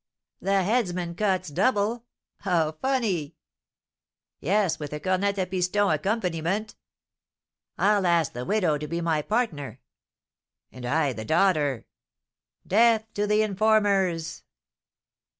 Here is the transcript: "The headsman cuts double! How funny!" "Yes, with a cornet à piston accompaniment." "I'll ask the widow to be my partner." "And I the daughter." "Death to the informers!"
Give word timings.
"The 0.41 0.63
headsman 0.63 1.13
cuts 1.13 1.49
double! 1.49 2.05
How 2.39 2.71
funny!" 2.71 3.35
"Yes, 4.39 4.79
with 4.79 4.93
a 4.93 4.99
cornet 4.99 5.35
à 5.35 5.47
piston 5.47 5.93
accompaniment." 5.93 6.73
"I'll 7.77 8.07
ask 8.07 8.33
the 8.33 8.43
widow 8.43 8.79
to 8.79 8.87
be 8.87 8.99
my 8.99 9.21
partner." 9.21 9.79
"And 10.71 10.87
I 10.87 11.13
the 11.13 11.23
daughter." 11.23 11.85
"Death 12.65 13.13
to 13.13 13.27
the 13.27 13.43
informers!" 13.43 14.41